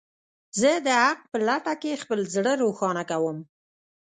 زه 0.59 0.71
د 0.85 0.87
حق 1.03 1.19
په 1.31 1.37
لټه 1.47 1.73
کې 1.81 2.01
خپل 2.03 2.19
زړه 2.35 2.53
روښانه 2.63 3.03
کوم. 3.11 3.37